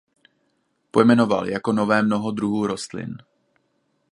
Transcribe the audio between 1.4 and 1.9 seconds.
jako